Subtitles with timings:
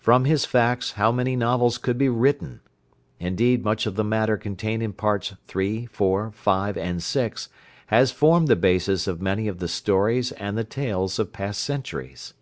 [0.00, 2.60] From his facts how many novels could be written!
[3.20, 5.84] Indeed much of the matter contained in parts III.
[5.84, 5.94] IV.
[6.34, 6.44] V.
[6.80, 7.32] and VI.,
[7.86, 12.34] has formed the basis of many of the stories and the tales of past centuries.